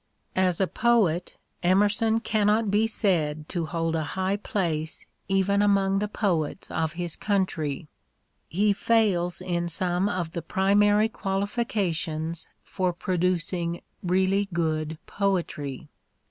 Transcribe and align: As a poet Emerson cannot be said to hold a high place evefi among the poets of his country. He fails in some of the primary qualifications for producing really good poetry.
As 0.35 0.59
a 0.59 0.65
poet 0.65 1.35
Emerson 1.61 2.21
cannot 2.21 2.71
be 2.71 2.87
said 2.87 3.47
to 3.49 3.67
hold 3.67 3.95
a 3.95 4.03
high 4.17 4.35
place 4.35 5.05
evefi 5.29 5.63
among 5.63 5.99
the 5.99 6.07
poets 6.07 6.71
of 6.71 6.93
his 6.93 7.15
country. 7.15 7.87
He 8.49 8.73
fails 8.73 9.41
in 9.41 9.69
some 9.69 10.09
of 10.09 10.31
the 10.31 10.41
primary 10.41 11.07
qualifications 11.07 12.49
for 12.63 12.93
producing 12.93 13.83
really 14.01 14.49
good 14.51 14.97
poetry. 15.05 15.87